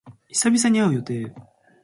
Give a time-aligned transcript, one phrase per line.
[0.29, 1.31] 久々に会う予定。